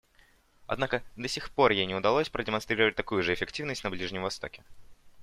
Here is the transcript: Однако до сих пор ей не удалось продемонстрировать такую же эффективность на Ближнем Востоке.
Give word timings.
Однако 0.65 1.03
до 1.15 1.27
сих 1.27 1.51
пор 1.51 1.69
ей 1.73 1.85
не 1.85 1.93
удалось 1.93 2.27
продемонстрировать 2.27 2.95
такую 2.95 3.21
же 3.21 3.35
эффективность 3.35 3.83
на 3.83 3.91
Ближнем 3.91 4.23
Востоке. 4.23 4.63